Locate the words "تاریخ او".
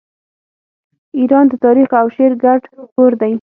1.65-2.07